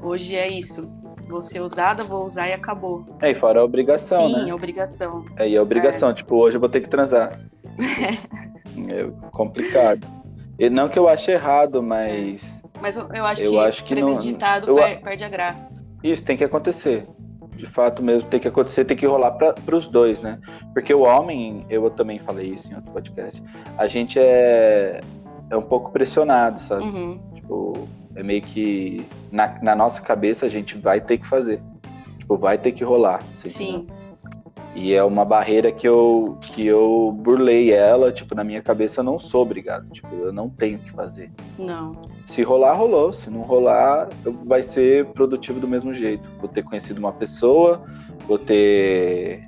hoje 0.00 0.36
é 0.36 0.46
isso. 0.46 0.88
Vou 1.28 1.42
ser 1.42 1.58
usada, 1.58 2.04
vou 2.04 2.24
usar 2.24 2.46
e 2.46 2.52
acabou. 2.52 3.04
É, 3.20 3.32
e 3.32 3.34
fora 3.34 3.58
a 3.58 3.64
obrigação, 3.64 4.28
Sim, 4.28 4.44
né? 4.44 4.54
obrigação. 4.54 5.24
É, 5.36 5.48
e 5.48 5.56
a 5.56 5.62
obrigação, 5.62 6.10
é. 6.10 6.14
tipo, 6.14 6.36
hoje 6.36 6.58
eu 6.58 6.60
vou 6.60 6.68
ter 6.68 6.80
que 6.80 6.88
transar. 6.88 7.40
é 7.76 9.28
complicado. 9.32 10.06
E 10.56 10.70
não 10.70 10.88
que 10.88 10.96
eu 10.96 11.08
ache 11.08 11.32
errado, 11.32 11.82
mas. 11.82 12.62
Mas 12.80 12.96
eu, 12.96 13.08
eu 13.12 13.26
acho 13.26 13.42
eu 13.42 13.50
que, 13.50 13.58
acho 13.58 13.84
que 13.84 13.94
premeditado 13.96 14.68
não, 14.68 14.78
eu, 14.78 15.00
perde 15.00 15.24
a 15.24 15.28
graça. 15.28 15.84
Isso 16.04 16.24
tem 16.24 16.36
que 16.36 16.44
acontecer. 16.44 17.04
De 17.64 17.70
fato 17.70 18.02
mesmo, 18.02 18.28
tem 18.28 18.38
que 18.38 18.46
acontecer, 18.46 18.84
tem 18.84 18.94
que 18.94 19.06
rolar 19.06 19.32
para 19.32 19.74
os 19.74 19.88
dois, 19.88 20.20
né? 20.20 20.38
Porque 20.74 20.92
o 20.92 21.00
homem, 21.00 21.64
eu 21.70 21.88
também 21.88 22.18
falei 22.18 22.48
isso 22.48 22.70
em 22.70 22.76
outro 22.76 22.92
podcast, 22.92 23.42
a 23.78 23.86
gente 23.86 24.18
é, 24.18 25.00
é 25.48 25.56
um 25.56 25.62
pouco 25.62 25.90
pressionado, 25.90 26.60
sabe? 26.60 26.84
Uhum. 26.84 27.18
Tipo, 27.34 27.88
é 28.14 28.22
meio 28.22 28.42
que 28.42 29.06
na, 29.32 29.58
na 29.62 29.74
nossa 29.74 30.02
cabeça 30.02 30.44
a 30.44 30.48
gente 30.50 30.76
vai 30.76 31.00
ter 31.00 31.16
que 31.16 31.26
fazer. 31.26 31.62
Tipo, 32.18 32.36
vai 32.36 32.58
ter 32.58 32.72
que 32.72 32.84
rolar. 32.84 33.24
Sim. 33.32 33.48
Entendeu? 33.48 33.93
E 34.74 34.92
é 34.92 35.04
uma 35.04 35.24
barreira 35.24 35.70
que 35.70 35.86
eu, 35.86 36.36
que 36.40 36.66
eu 36.66 37.16
burlei 37.16 37.72
ela, 37.72 38.10
tipo, 38.10 38.34
na 38.34 38.42
minha 38.42 38.60
cabeça 38.60 39.00
eu 39.00 39.04
não 39.04 39.18
sou 39.20 39.42
obrigado, 39.42 39.88
tipo, 39.90 40.12
eu 40.16 40.32
não 40.32 40.48
tenho 40.50 40.78
que 40.78 40.90
fazer. 40.90 41.30
Não. 41.56 41.96
Se 42.26 42.42
rolar, 42.42 42.74
rolou. 42.74 43.12
Se 43.12 43.30
não 43.30 43.42
rolar, 43.42 44.08
vai 44.44 44.62
ser 44.62 45.06
produtivo 45.06 45.60
do 45.60 45.68
mesmo 45.68 45.94
jeito. 45.94 46.28
Vou 46.40 46.48
ter 46.48 46.64
conhecido 46.64 46.98
uma 46.98 47.12
pessoa, 47.12 47.84
vou 48.26 48.38
ter 48.38 49.42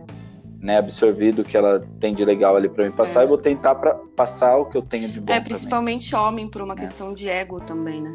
né, 0.61 0.79
absorvido 0.79 1.43
o 1.43 1.45
que 1.45 1.57
ela 1.57 1.87
tem 2.01 2.15
de 2.15 2.25
legal 2.25 2.57
ali 2.57 2.69
para 2.69 2.85
me 2.85 2.93
passar 2.93 3.23
é. 3.23 3.25
e 3.25 3.27
vou 3.27 3.39
tentar 3.39 3.75
pra 3.75 3.95
passar 3.95 4.57
o 4.57 4.67
que 4.67 4.77
eu 4.77 4.83
tenho 4.83 5.09
de 5.09 5.21
bom. 5.21 5.33
É, 5.33 5.41
principalmente 5.41 6.15
homem, 6.15 6.49
por 6.49 6.63
uma 6.63 6.75
é. 6.75 6.77
questão 6.77 7.13
de 7.13 7.29
ego 7.29 7.61
também, 7.61 8.01
né? 8.01 8.15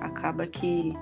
Acaba 0.00 0.46
que. 0.46 0.96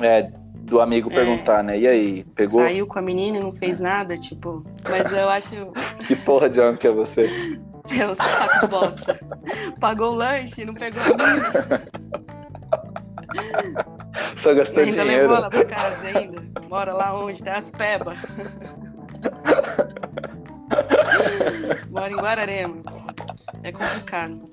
É, 0.00 0.32
do 0.66 0.80
amigo 0.80 1.10
é. 1.12 1.14
perguntar, 1.14 1.62
né? 1.62 1.78
E 1.78 1.86
aí, 1.86 2.24
pegou? 2.34 2.60
Saiu 2.60 2.86
com 2.86 2.98
a 2.98 3.02
menina 3.02 3.38
e 3.38 3.40
não 3.40 3.52
fez 3.52 3.80
nada, 3.80 4.16
tipo. 4.16 4.64
Mas 4.88 5.12
eu 5.12 5.28
acho. 5.28 5.72
que 6.06 6.16
porra 6.16 6.50
de 6.50 6.60
homem 6.60 6.76
que 6.76 6.88
é 6.88 6.90
você? 6.90 7.30
Seu 7.86 8.14
saco 8.14 8.66
bosta. 8.66 9.18
Pagou 9.80 10.12
o 10.12 10.14
lanche 10.14 10.62
e 10.62 10.64
não 10.64 10.74
pegou 10.74 11.00
a 11.02 11.06
menina. 11.06 11.82
Só 14.36 14.52
gastou 14.54 14.82
ainda 14.82 15.02
dinheiro. 15.02 15.22
levou 15.22 15.36
ela 15.36 15.50
pra 15.50 15.64
casa 15.64 16.06
ainda. 16.06 16.42
Mora 16.68 16.92
lá 16.92 17.14
onde? 17.14 17.42
Tem 17.42 17.52
as 17.52 17.70
pebas. 17.70 18.18
Mora 21.90 22.10
em 22.10 22.16
Guararema. 22.16 22.82
É 23.62 23.70
complicado. 23.70 24.50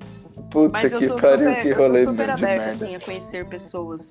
Puta 0.51 0.69
Mas 0.71 0.91
eu 0.91 1.01
sou 1.01 1.19
super, 1.19 1.65
eu 1.65 1.75
sou 1.75 2.11
super 2.11 2.29
aberta 2.29 2.69
assim, 2.69 2.95
a 2.95 2.99
conhecer 2.99 3.45
pessoas 3.45 4.09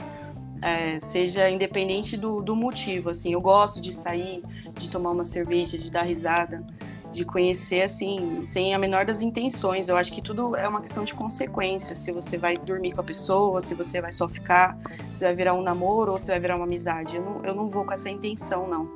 é, 0.62 1.00
seja 1.00 1.50
independente 1.50 2.16
do, 2.16 2.40
do 2.40 2.54
motivo, 2.54 3.10
assim, 3.10 3.32
eu 3.32 3.40
gosto 3.40 3.80
de 3.80 3.92
sair, 3.92 4.42
de 4.74 4.90
tomar 4.90 5.10
uma 5.10 5.24
cerveja, 5.24 5.76
de 5.76 5.90
dar 5.90 6.02
risada, 6.02 6.64
de 7.10 7.24
conhecer, 7.24 7.82
assim, 7.82 8.40
sem 8.40 8.74
a 8.74 8.78
menor 8.78 9.04
das 9.04 9.20
intenções, 9.20 9.88
eu 9.88 9.96
acho 9.96 10.12
que 10.12 10.22
tudo 10.22 10.56
é 10.56 10.66
uma 10.66 10.80
questão 10.80 11.04
de 11.04 11.12
consequência, 11.14 11.94
se 11.94 12.10
você 12.10 12.38
vai 12.38 12.56
dormir 12.56 12.92
com 12.92 13.00
a 13.00 13.04
pessoa, 13.04 13.60
se 13.60 13.74
você 13.74 14.00
vai 14.00 14.12
só 14.12 14.28
ficar, 14.28 14.78
se 15.12 15.22
vai 15.22 15.34
virar 15.34 15.52
um 15.52 15.62
namoro 15.62 16.12
ou 16.12 16.18
se 16.18 16.28
vai 16.28 16.40
virar 16.40 16.56
uma 16.56 16.64
amizade, 16.64 17.16
eu 17.16 17.22
não, 17.22 17.44
eu 17.44 17.54
não 17.54 17.68
vou 17.68 17.84
com 17.84 17.92
essa 17.92 18.08
intenção, 18.08 18.66
não. 18.66 18.88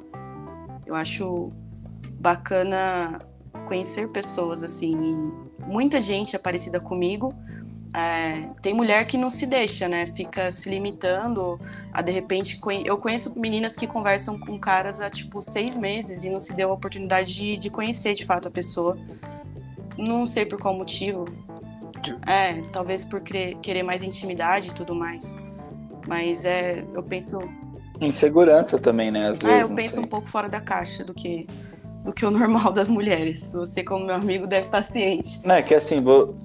Eu 0.87 0.95
acho 0.95 1.53
bacana 2.15 3.21
conhecer 3.67 4.09
pessoas, 4.09 4.63
assim, 4.63 4.97
muita 5.67 6.01
gente 6.01 6.35
é 6.35 6.39
parecida 6.39 6.81
comigo, 6.81 7.35
é, 7.97 8.51
tem 8.61 8.75
mulher 8.75 9.07
que 9.07 9.17
não 9.17 9.31
se 9.31 9.47
deixa, 9.47 9.89
né? 9.89 10.07
Fica 10.15 10.53
se 10.53 10.69
limitando 10.69 11.59
a 11.91 12.03
de 12.03 12.13
repente. 12.13 12.61
Eu 12.85 12.99
conheço 12.99 13.39
meninas 13.41 13.75
que 13.75 13.87
conversam 13.87 14.39
com 14.39 14.59
caras 14.59 15.01
há 15.01 15.09
tipo 15.09 15.41
seis 15.41 15.75
meses 15.79 16.23
e 16.23 16.29
não 16.29 16.39
se 16.39 16.53
deu 16.53 16.71
a 16.71 16.75
oportunidade 16.75 17.35
de, 17.35 17.57
de 17.57 17.71
conhecer 17.71 18.13
de 18.13 18.27
fato 18.27 18.49
a 18.49 18.51
pessoa. 18.51 18.99
Não 19.97 20.27
sei 20.27 20.45
por 20.45 20.61
qual 20.61 20.75
motivo. 20.75 21.25
É, 22.27 22.61
talvez 22.71 23.03
por 23.03 23.23
querer, 23.23 23.57
querer 23.63 23.83
mais 23.83 24.03
intimidade 24.03 24.69
e 24.69 24.75
tudo 24.75 24.95
mais. 24.95 25.35
Mas 26.07 26.45
é, 26.45 26.85
eu 26.93 27.03
penso. 27.03 27.39
Insegurança 27.99 28.79
também, 28.79 29.11
né? 29.11 29.31
Às 29.31 29.39
vezes, 29.39 29.57
é, 29.57 29.63
eu 29.63 29.75
penso 29.75 29.95
sei. 29.95 30.05
um 30.05 30.07
pouco 30.07 30.29
fora 30.29 30.51
da 30.51 30.61
caixa 30.61 31.03
do 31.03 31.15
que 31.15 31.49
do 32.05 32.13
que 32.13 32.27
o 32.27 32.31
normal 32.31 32.73
das 32.73 32.91
mulheres. 32.91 33.55
Você, 33.55 33.83
como 33.83 34.05
meu 34.05 34.17
amigo, 34.17 34.47
deve 34.47 34.67
estar 34.67 34.83
ciente. 34.83 35.41
Não, 35.47 35.55
é 35.55 35.63
que 35.63 35.75
assim, 35.75 36.03
vou 36.03 36.37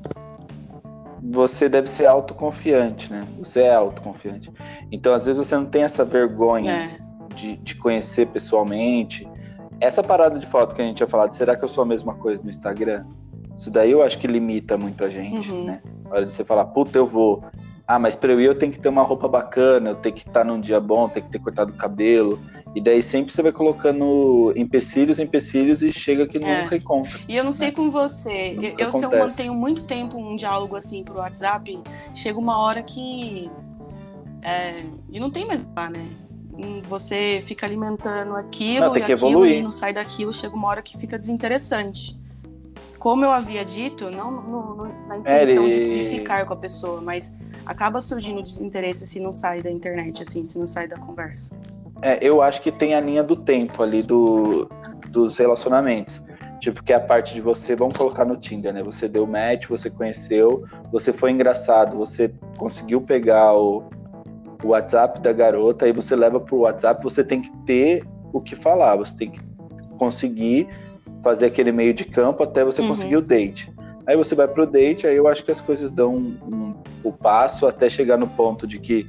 você 1.21 1.69
deve 1.69 1.87
ser 1.87 2.07
autoconfiante, 2.07 3.11
né? 3.11 3.27
Você 3.39 3.61
é 3.61 3.75
autoconfiante. 3.75 4.51
Então, 4.91 5.13
às 5.13 5.25
vezes, 5.25 5.45
você 5.45 5.55
não 5.55 5.65
tem 5.65 5.83
essa 5.83 6.03
vergonha 6.03 6.71
é. 6.71 7.35
de, 7.35 7.57
de 7.57 7.75
conhecer 7.75 8.27
pessoalmente. 8.27 9.29
Essa 9.79 10.01
parada 10.01 10.39
de 10.39 10.45
foto 10.45 10.73
que 10.73 10.81
a 10.81 10.85
gente 10.85 10.97
tinha 10.97 11.07
falado, 11.07 11.33
será 11.33 11.55
que 11.55 11.63
eu 11.63 11.69
sou 11.69 11.83
a 11.83 11.85
mesma 11.85 12.15
coisa 12.15 12.41
no 12.41 12.49
Instagram? 12.49 13.05
Isso 13.55 13.69
daí 13.69 13.91
eu 13.91 14.01
acho 14.01 14.17
que 14.17 14.25
limita 14.25 14.77
muito 14.77 15.03
a 15.03 15.09
gente, 15.09 15.51
uhum. 15.51 15.65
né? 15.65 15.81
A 16.09 16.15
hora 16.15 16.25
de 16.25 16.33
você 16.33 16.43
falar, 16.43 16.65
puta, 16.65 16.97
eu 16.97 17.05
vou. 17.05 17.43
Ah, 17.85 17.99
mas 17.99 18.15
pra 18.15 18.31
eu 18.31 18.41
ir 18.41 18.45
eu 18.45 18.55
tenho 18.55 18.71
que 18.71 18.79
ter 18.79 18.89
uma 18.89 19.03
roupa 19.03 19.27
bacana, 19.27 19.91
eu 19.91 19.95
tenho 19.95 20.15
que 20.15 20.27
estar 20.27 20.43
num 20.43 20.59
dia 20.59 20.79
bom, 20.79 21.07
tenho 21.09 21.25
que 21.25 21.31
ter 21.31 21.39
cortado 21.39 21.71
o 21.71 21.75
cabelo, 21.75 22.39
e 22.73 22.79
daí 22.81 23.01
sempre 23.01 23.33
você 23.33 23.41
vai 23.41 23.51
colocando 23.51 24.53
empecilhos, 24.55 25.19
empecilhos 25.19 25.81
e 25.81 25.91
chega 25.91 26.25
que 26.25 26.37
é. 26.37 26.61
nunca 26.61 26.75
encontra. 26.75 27.19
E 27.27 27.35
eu 27.35 27.43
não 27.43 27.51
sei 27.51 27.67
né? 27.67 27.73
com 27.73 27.91
você, 27.91 28.53
nunca 28.53 28.81
eu, 28.81 28.91
se 28.91 29.03
eu 29.03 29.09
mantenho 29.09 29.53
muito 29.53 29.85
tempo 29.85 30.17
um 30.17 30.35
diálogo 30.35 30.75
assim 30.75 31.03
pro 31.03 31.15
WhatsApp, 31.15 31.79
chega 32.15 32.39
uma 32.39 32.57
hora 32.57 32.81
que. 32.81 33.49
É, 34.41 34.83
e 35.11 35.19
não 35.19 35.29
tem 35.29 35.45
mais 35.45 35.69
lá, 35.75 35.89
né? 35.89 36.07
Hum, 36.53 36.81
você 36.87 37.43
fica 37.45 37.65
alimentando 37.65 38.35
aquilo 38.35 38.87
não, 38.87 38.97
e 38.97 39.01
aquilo 39.01 39.17
evoluir. 39.17 39.59
e 39.59 39.61
não 39.61 39.71
sai 39.71 39.93
daquilo, 39.93 40.33
chega 40.33 40.55
uma 40.55 40.67
hora 40.67 40.81
que 40.81 40.97
fica 40.97 41.19
desinteressante. 41.19 42.19
Como 42.97 43.25
eu 43.25 43.31
havia 43.31 43.65
dito, 43.65 44.11
não 44.11 44.31
no, 44.31 44.75
no, 44.75 45.07
na 45.07 45.17
intenção 45.17 45.63
é, 45.65 45.67
ele... 45.67 45.89
de, 45.89 46.03
de 46.03 46.09
ficar 46.17 46.45
com 46.45 46.53
a 46.53 46.57
pessoa, 46.57 47.01
mas 47.01 47.35
acaba 47.65 47.99
surgindo 47.99 48.41
desinteresse 48.41 49.05
se 49.07 49.19
não 49.19 49.33
sai 49.33 49.61
da 49.61 49.71
internet, 49.71 50.21
assim, 50.21 50.45
se 50.45 50.57
não 50.57 50.67
sai 50.67 50.87
da 50.87 50.97
conversa. 50.97 51.55
É, 52.01 52.17
eu 52.21 52.41
acho 52.41 52.61
que 52.61 52.71
tem 52.71 52.95
a 52.95 52.99
linha 52.99 53.23
do 53.23 53.35
tempo 53.35 53.83
ali 53.83 54.01
do, 54.01 54.69
dos 55.09 55.37
relacionamentos. 55.37 56.23
Tipo, 56.59 56.83
que 56.83 56.93
é 56.93 56.95
a 56.95 56.99
parte 56.99 57.33
de 57.33 57.41
você, 57.41 57.75
vamos 57.75 57.97
colocar 57.97 58.23
no 58.23 58.37
Tinder, 58.37 58.71
né? 58.71 58.83
Você 58.83 59.07
deu 59.07 59.25
match, 59.25 59.67
você 59.67 59.89
conheceu, 59.89 60.63
você 60.91 61.11
foi 61.11 61.31
engraçado, 61.31 61.97
você 61.97 62.31
conseguiu 62.55 63.01
pegar 63.01 63.53
o, 63.55 63.89
o 64.63 64.67
WhatsApp 64.67 65.19
da 65.21 65.33
garota, 65.33 65.85
aí 65.85 65.91
você 65.91 66.15
leva 66.15 66.39
pro 66.39 66.57
WhatsApp, 66.57 67.03
você 67.03 67.23
tem 67.23 67.41
que 67.41 67.51
ter 67.65 68.03
o 68.31 68.39
que 68.39 68.55
falar, 68.55 68.95
você 68.95 69.15
tem 69.17 69.31
que 69.31 69.41
conseguir 69.97 70.67
fazer 71.23 71.47
aquele 71.47 71.71
meio 71.71 71.95
de 71.95 72.05
campo 72.05 72.43
até 72.43 72.63
você 72.63 72.81
uhum. 72.81 72.89
conseguir 72.89 73.17
o 73.17 73.21
date. 73.21 73.73
Aí 74.05 74.15
você 74.15 74.35
vai 74.35 74.47
pro 74.47 74.67
date, 74.67 75.07
aí 75.07 75.15
eu 75.15 75.27
acho 75.27 75.43
que 75.43 75.51
as 75.51 75.61
coisas 75.61 75.91
dão 75.91 76.15
um, 76.15 76.37
um, 76.43 76.75
o 77.03 77.11
passo 77.11 77.67
até 77.67 77.89
chegar 77.89 78.17
no 78.17 78.27
ponto 78.27 78.67
de 78.67 78.79
que 78.79 79.07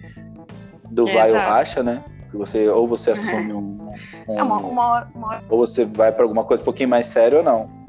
do 0.91 1.07
vai 1.07 1.31
ou 1.31 1.39
racha, 1.39 1.83
né? 1.83 2.05
Você 2.39 2.69
ou 2.69 2.87
você 2.87 3.13
assume 3.13 3.53
um, 3.53 3.93
um 4.29 4.37
é 4.39 4.43
uma, 4.43 4.57
uma, 4.59 5.09
uma 5.15 5.43
ou 5.49 5.59
você 5.59 5.85
vai 5.85 6.13
para 6.13 6.25
alguma 6.25 6.45
coisa 6.45 6.63
um 6.63 6.65
pouquinho 6.65 6.89
mais 6.89 7.07
séria 7.07 7.39
ou 7.39 7.45
não. 7.45 7.83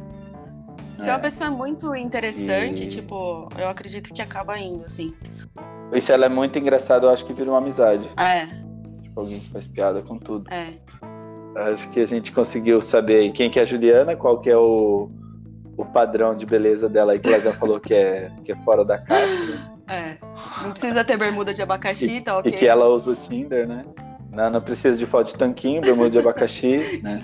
Se 0.97 1.09
é 1.09 1.13
uma 1.13 1.19
pessoa 1.19 1.49
é 1.49 1.51
muito 1.51 1.93
interessante, 1.95 2.83
e... 2.83 2.87
tipo, 2.87 3.49
eu 3.57 3.67
acredito 3.67 4.13
que 4.13 4.21
acaba 4.21 4.57
indo, 4.57 4.85
assim. 4.85 5.13
E 5.91 5.99
se 5.99 6.11
ela 6.11 6.25
é 6.25 6.29
muito 6.29 6.57
engraçada, 6.57 7.05
eu 7.05 7.09
acho 7.09 7.25
que 7.25 7.33
vira 7.33 7.49
uma 7.49 7.57
amizade. 7.57 8.09
É. 8.17 8.45
Tipo, 9.01 9.19
alguém 9.19 9.39
que 9.39 9.49
faz 9.49 9.67
piada 9.67 10.01
com 10.01 10.17
tudo. 10.17 10.49
É. 10.51 10.73
Acho 11.69 11.89
que 11.89 11.99
a 11.99 12.05
gente 12.05 12.31
conseguiu 12.31 12.81
saber 12.81 13.17
aí 13.17 13.31
quem 13.31 13.49
que 13.49 13.59
é 13.59 13.63
a 13.63 13.65
Juliana, 13.65 14.15
qual 14.15 14.39
que 14.39 14.49
é 14.49 14.57
o, 14.57 15.09
o 15.77 15.85
padrão 15.85 16.35
de 16.35 16.45
beleza 16.45 16.87
dela 16.87 17.11
aí, 17.11 17.19
que 17.19 17.27
ela 17.27 17.39
já 17.39 17.53
falou 17.53 17.79
que 17.79 17.93
é, 17.93 18.31
que 18.43 18.51
é 18.51 18.55
fora 18.63 18.85
da 18.85 18.97
caixa. 18.97 19.45
Né? 19.45 19.69
É. 19.85 20.17
Não 20.63 20.71
precisa 20.71 21.03
ter 21.03 21.17
bermuda 21.17 21.53
de 21.53 21.61
abacaxi, 21.61 22.21
tá 22.21 22.37
ok? 22.37 22.49
E 22.49 22.55
que 22.55 22.65
ela 22.65 22.87
usa 22.87 23.11
o 23.11 23.15
Tinder, 23.17 23.67
né? 23.67 23.83
Não, 24.33 24.49
não 24.49 24.61
precisa 24.61 24.97
de 24.97 25.05
foto 25.05 25.27
de 25.27 25.37
tanquinho, 25.37 25.81
bermuda 25.81 26.09
de 26.09 26.19
abacaxi, 26.19 26.99
né? 27.03 27.23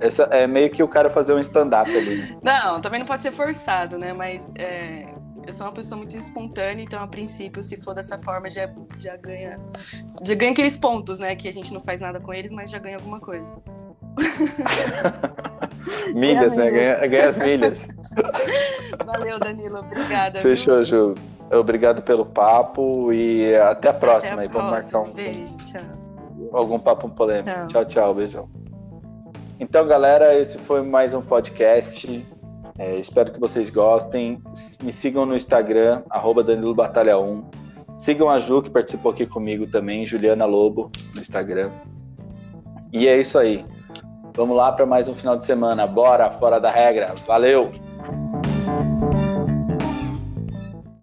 Essa 0.00 0.24
é 0.24 0.46
meio 0.46 0.68
que 0.68 0.82
o 0.82 0.88
cara 0.88 1.08
fazer 1.08 1.32
um 1.32 1.38
stand-up 1.38 1.88
ali, 1.88 2.16
né? 2.16 2.36
Não, 2.42 2.80
também 2.80 2.98
não 2.98 3.06
pode 3.06 3.22
ser 3.22 3.30
forçado, 3.30 3.96
né? 3.96 4.12
Mas 4.12 4.52
é, 4.58 5.06
eu 5.46 5.52
sou 5.52 5.64
uma 5.66 5.72
pessoa 5.72 5.96
muito 5.96 6.16
espontânea, 6.16 6.82
então 6.82 7.00
a 7.00 7.06
princípio, 7.06 7.62
se 7.62 7.80
for 7.80 7.94
dessa 7.94 8.18
forma, 8.18 8.50
já, 8.50 8.68
já 8.98 9.16
ganha. 9.16 9.60
Já 10.26 10.34
ganha 10.34 10.50
aqueles 10.50 10.76
pontos, 10.76 11.20
né? 11.20 11.36
Que 11.36 11.48
a 11.48 11.52
gente 11.52 11.72
não 11.72 11.80
faz 11.80 12.00
nada 12.00 12.18
com 12.18 12.34
eles, 12.34 12.50
mas 12.50 12.68
já 12.68 12.80
ganha 12.80 12.96
alguma 12.96 13.20
coisa. 13.20 13.54
milhas, 16.12 16.56
né? 16.56 16.70
Ganha, 16.70 17.06
ganha 17.06 17.28
as 17.28 17.38
milhas. 17.38 17.88
Valeu, 19.04 19.38
Danilo. 19.38 19.78
Obrigada. 19.78 20.40
Fechou, 20.40 20.84
Ju. 20.84 21.14
Obrigado 21.52 22.02
pelo 22.02 22.24
papo 22.24 23.12
e 23.12 23.54
até 23.56 23.90
a 23.90 23.92
próxima. 23.92 24.34
Até 24.34 24.42
a 24.42 24.44
aí. 24.44 24.48
Vamos 24.48 24.70
marcar 24.70 25.00
um. 25.00 25.12
Beijo. 25.12 25.56
Algum 26.52 26.78
papo 26.78 27.08
polêmico. 27.10 27.48
Tchau, 27.48 27.68
tchau, 27.68 27.84
tchau 27.84 28.14
beijão. 28.14 28.48
Então, 29.60 29.86
galera, 29.86 30.38
esse 30.38 30.58
foi 30.58 30.82
mais 30.82 31.14
um 31.14 31.20
podcast. 31.20 32.26
É, 32.78 32.96
espero 32.96 33.30
que 33.32 33.38
vocês 33.38 33.70
gostem. 33.70 34.42
Me 34.82 34.90
sigam 34.90 35.26
no 35.26 35.36
Instagram, 35.36 36.02
arroba 36.10 36.42
Danilo 36.42 36.74
Batalha 36.74 37.18
1. 37.18 37.44
Sigam 37.96 38.30
a 38.30 38.38
Ju, 38.38 38.62
que 38.62 38.70
participou 38.70 39.12
aqui 39.12 39.26
comigo 39.26 39.66
também, 39.66 40.06
Juliana 40.06 40.46
Lobo, 40.46 40.90
no 41.14 41.20
Instagram. 41.20 41.70
E 42.92 43.06
é 43.06 43.20
isso 43.20 43.38
aí. 43.38 43.64
Vamos 44.34 44.56
lá 44.56 44.72
para 44.72 44.86
mais 44.86 45.08
um 45.08 45.14
final 45.14 45.36
de 45.36 45.44
semana. 45.44 45.86
Bora, 45.86 46.30
fora 46.30 46.58
da 46.58 46.70
regra. 46.70 47.14
Valeu! 47.26 47.70